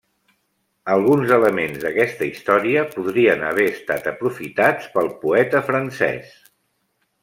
[0.93, 6.39] Alguns elements d'aquesta història podrien haver estat aprofitats pel poeta francès.